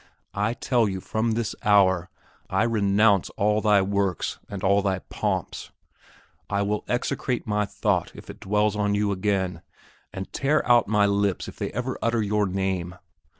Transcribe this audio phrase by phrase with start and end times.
[0.33, 2.09] I tell you from this hour
[2.49, 5.69] I renounce all thy works and all thy pomps!
[6.49, 9.61] I will execrate my thought if it dwell on you again,
[10.11, 12.95] and tear out my lips if they ever utter your name!